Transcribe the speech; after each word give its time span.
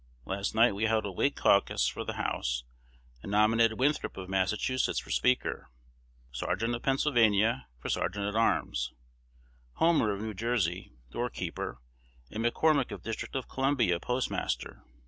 Last 0.25 0.55
night 0.55 0.73
we 0.73 0.85
held 0.85 1.05
a 1.05 1.11
Whig 1.11 1.35
caucus 1.35 1.87
for 1.87 2.03
the 2.03 2.13
House, 2.15 2.63
and 3.21 3.31
nominated 3.31 3.77
Winthrop 3.77 4.17
of 4.17 4.29
Massachusetts 4.29 4.97
for 4.97 5.11
Speaker, 5.11 5.69
Sargent 6.31 6.73
of 6.73 6.81
Pennsylvania 6.81 7.67
for 7.77 7.87
Sergeant 7.87 8.25
at 8.25 8.35
arms, 8.35 8.93
Homer 9.73 10.11
of 10.11 10.19
New 10.19 10.33
Jersey 10.33 10.91
Doorkeeper, 11.11 11.83
and 12.31 12.43
McCormick 12.43 12.89
of 12.91 13.03
District 13.03 13.35
of 13.35 13.47
Columbia 13.47 13.99
Postmaster. 13.99 14.81